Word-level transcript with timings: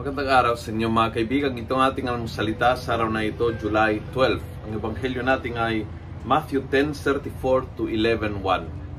Magandang 0.00 0.32
araw 0.32 0.54
sa 0.56 0.72
inyo 0.72 0.88
mga 0.88 1.12
kaibigan. 1.12 1.52
Ito 1.60 1.76
ang 1.76 1.92
ating 1.92 2.08
salita 2.24 2.72
sa 2.72 2.96
araw 2.96 3.12
na 3.12 3.20
ito, 3.20 3.44
July 3.60 4.00
12. 4.16 4.40
Ang 4.40 4.80
ebanghelyo 4.80 5.20
natin 5.20 5.60
ay 5.60 5.84
Matthew 6.24 6.64
10:34 6.72 7.68
to 7.76 7.84
11:1. 7.84 8.40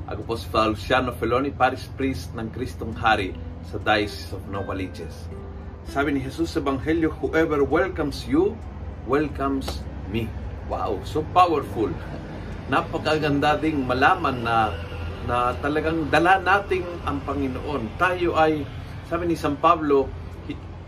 Ako 0.06 0.20
po 0.22 0.38
si 0.38 0.46
Father 0.46 0.78
Luciano 0.78 1.10
Feloni, 1.10 1.50
Paris 1.50 1.90
Priest 1.98 2.30
ng 2.38 2.54
Kristong 2.54 2.94
Hari 2.94 3.34
sa 3.66 3.82
Diocese 3.82 4.30
of 4.30 4.46
Novaliches. 4.46 5.26
Sabi 5.90 6.14
ni 6.14 6.22
Jesus 6.22 6.54
sa 6.54 6.62
ebanghelyo, 6.62 7.10
whoever 7.18 7.66
welcomes 7.66 8.22
you, 8.30 8.54
welcomes 9.10 9.82
me. 10.06 10.30
Wow, 10.70 11.02
so 11.02 11.26
powerful. 11.34 11.90
Napakaganda 12.70 13.58
ding 13.58 13.90
malaman 13.90 14.46
na 14.46 14.70
na 15.26 15.50
talagang 15.58 16.06
dala 16.14 16.38
nating 16.38 16.86
ang 17.02 17.18
Panginoon. 17.26 17.90
Tayo 17.98 18.38
ay, 18.38 18.62
sabi 19.10 19.26
ni 19.26 19.34
San 19.34 19.58
Pablo, 19.58 20.21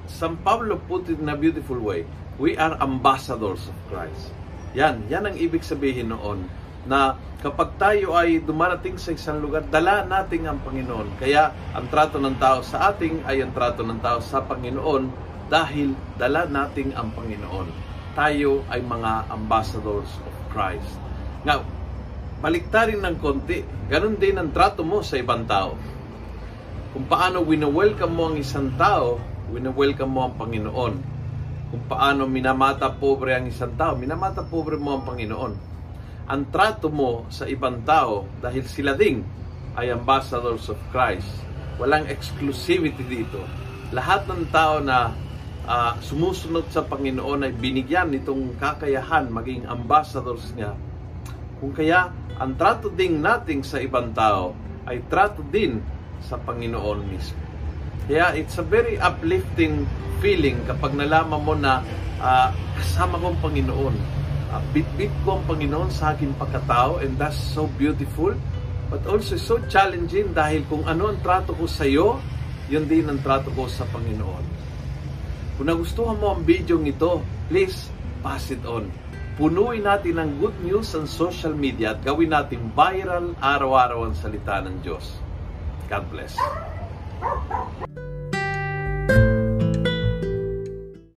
San 0.05 0.37
Pablo 0.45 0.77
put 0.85 1.09
it 1.09 1.17
in 1.17 1.33
a 1.33 1.37
beautiful 1.37 1.81
way. 1.81 2.05
We 2.37 2.61
are 2.61 2.77
ambassadors 2.77 3.73
of 3.73 3.77
Christ. 3.89 4.35
Yan, 4.77 5.07
yan 5.09 5.25
ang 5.25 5.37
ibig 5.39 5.65
sabihin 5.65 6.13
noon 6.13 6.51
na 6.85 7.17
kapag 7.41 7.81
tayo 7.81 8.13
ay 8.13 8.45
dumarating 8.45 9.01
sa 9.01 9.17
isang 9.17 9.41
lugar, 9.41 9.65
dala 9.73 10.05
natin 10.05 10.45
ang 10.45 10.61
Panginoon. 10.61 11.17
Kaya 11.17 11.53
ang 11.73 11.89
trato 11.89 12.21
ng 12.21 12.37
tao 12.37 12.61
sa 12.61 12.93
ating 12.93 13.25
ay 13.25 13.41
ang 13.41 13.57
trato 13.57 13.81
ng 13.81 14.01
tao 14.05 14.21
sa 14.21 14.45
Panginoon 14.45 15.09
dahil 15.49 15.97
dala 16.21 16.45
natin 16.45 16.93
ang 16.93 17.09
Panginoon. 17.17 17.69
Tayo 18.13 18.63
ay 18.69 18.85
mga 18.85 19.33
ambassadors 19.33 20.11
of 20.29 20.35
Christ. 20.53 21.01
Nga, 21.49 21.65
baliktarin 22.45 23.01
ng 23.01 23.17
konti, 23.25 23.65
ganun 23.89 24.21
din 24.21 24.37
ang 24.37 24.53
trato 24.53 24.85
mo 24.85 25.01
sa 25.01 25.17
ibang 25.17 25.49
tao. 25.49 25.75
Kung 26.93 27.09
paano 27.09 27.43
wina-welcome 27.43 28.13
mo 28.13 28.31
ang 28.31 28.37
isang 28.39 28.71
tao, 28.77 29.19
wina-welcome 29.53 30.09
mo 30.09 30.31
ang 30.31 30.35
Panginoon. 30.41 30.95
Kung 31.75 31.85
paano 31.91 32.25
minamata 32.31 32.89
pobre 32.89 33.35
ang 33.35 33.51
isang 33.51 33.75
tao, 33.75 33.99
minamata 33.99 34.47
pobre 34.47 34.79
mo 34.79 34.97
ang 34.97 35.03
Panginoon. 35.05 35.53
Ang 36.31 36.43
trato 36.49 36.89
mo 36.89 37.29
sa 37.29 37.45
ibang 37.45 37.85
tao, 37.85 38.25
dahil 38.41 38.65
sila 38.65 38.97
ding 38.97 39.21
ay 39.77 39.93
ambassadors 39.93 40.71
of 40.73 40.79
Christ, 40.89 41.29
walang 41.77 42.09
exclusivity 42.09 43.05
dito. 43.05 43.43
Lahat 43.93 44.25
ng 44.25 44.49
tao 44.49 44.81
na 44.81 45.13
uh, 45.69 45.93
sumusunod 46.01 46.71
sa 46.73 46.87
Panginoon 46.87 47.45
ay 47.45 47.53
binigyan 47.53 48.09
nitong 48.15 48.57
kakayahan 48.57 49.29
maging 49.29 49.69
ambassadors 49.69 50.55
niya. 50.57 50.73
Kung 51.61 51.77
kaya, 51.77 52.09
ang 52.41 52.57
trato 52.57 52.89
ding 52.89 53.21
nating 53.21 53.63
sa 53.63 53.79
ibang 53.79 54.11
tao 54.17 54.57
ay 54.89 55.05
trato 55.07 55.45
din 55.45 55.79
sa 56.25 56.41
Panginoon 56.41 56.99
mismo. 57.05 57.54
Kaya 58.05 58.37
it's 58.37 58.61
a 58.61 58.65
very 58.65 59.01
uplifting 59.01 59.89
feeling 60.21 60.61
kapag 60.69 60.93
nalaman 60.93 61.41
mo 61.41 61.57
na 61.57 61.81
uh, 62.21 62.53
kasama 62.77 63.17
ko 63.17 63.33
ang 63.33 63.39
Panginoon. 63.41 63.97
Uh, 64.53 64.61
bit-bit 64.77 65.11
ko 65.25 65.41
ang 65.41 65.45
Panginoon 65.49 65.89
sa 65.89 66.13
aking 66.13 66.37
pagkatao 66.37 67.01
and 67.01 67.17
that's 67.17 67.41
so 67.41 67.65
beautiful 67.81 68.37
but 68.93 69.01
also 69.09 69.41
so 69.41 69.57
challenging 69.73 70.37
dahil 70.37 70.63
kung 70.69 70.85
ano 70.85 71.11
ang 71.11 71.19
trato 71.25 71.57
ko 71.57 71.65
sa 71.65 71.89
iyo, 71.89 72.21
yun 72.69 72.85
din 72.85 73.09
ang 73.09 73.19
trato 73.25 73.49
ko 73.57 73.65
sa 73.67 73.89
Panginoon. 73.89 74.45
Kung 75.57 75.67
nagustuhan 75.71 76.21
mo 76.21 76.37
ang 76.37 76.43
video 76.45 76.77
ito, 76.85 77.25
please 77.49 77.89
pass 78.21 78.53
it 78.53 78.61
on. 78.69 78.93
Punuin 79.35 79.83
natin 79.83 80.21
ng 80.21 80.31
good 80.39 80.55
news 80.63 80.95
sa 80.95 81.03
social 81.09 81.57
media 81.57 81.97
at 81.97 82.05
gawin 82.07 82.31
natin 82.31 82.71
viral 82.71 83.35
araw-araw 83.43 84.07
ang 84.07 84.15
salita 84.15 84.63
ng 84.63 84.79
Diyos. 84.85 85.19
God 85.91 86.05
bless. 86.13 86.39